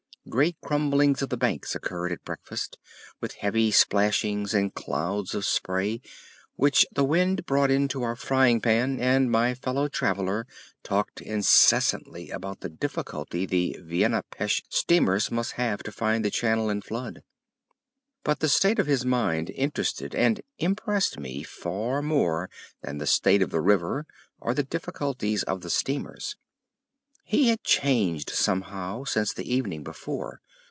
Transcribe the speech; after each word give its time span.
Great 0.29 0.55
crumblings 0.61 1.23
of 1.23 1.29
the 1.29 1.35
banks 1.35 1.73
occurred 1.73 2.11
at 2.11 2.23
breakfast, 2.23 2.77
with 3.19 3.33
heavy 3.33 3.71
splashings 3.71 4.53
and 4.53 4.75
clouds 4.75 5.33
of 5.33 5.43
spray 5.43 5.99
which 6.55 6.85
the 6.93 7.03
wind 7.03 7.43
brought 7.47 7.71
into 7.71 8.03
our 8.03 8.15
frying 8.15 8.61
pan, 8.61 8.99
and 8.99 9.31
my 9.31 9.55
fellow 9.55 9.87
traveler 9.87 10.45
talked 10.83 11.21
incessantly 11.21 12.29
about 12.29 12.59
the 12.59 12.69
difficulty 12.69 13.47
the 13.47 13.75
Vienna 13.81 14.23
Pesth 14.31 14.61
steamers 14.69 15.31
must 15.31 15.53
have 15.53 15.81
to 15.81 15.91
find 15.91 16.23
the 16.23 16.29
channel 16.29 16.69
in 16.69 16.81
flood. 16.83 17.23
But 18.23 18.41
the 18.41 18.47
state 18.47 18.77
of 18.77 18.85
his 18.87 19.03
mind 19.03 19.49
interested 19.49 20.13
and 20.13 20.41
impressed 20.59 21.19
me 21.19 21.41
far 21.41 22.03
more 22.03 22.47
than 22.83 22.99
the 22.99 23.07
state 23.07 23.41
of 23.41 23.49
the 23.49 23.59
river 23.59 24.05
or 24.39 24.53
the 24.53 24.63
difficulties 24.63 25.41
of 25.43 25.61
the 25.61 25.71
steamers. 25.71 26.35
He 27.23 27.47
had 27.47 27.63
changed 27.63 28.31
somehow 28.31 29.05
since 29.05 29.31
the 29.31 29.49
evening 29.53 29.83
before. 29.85 30.41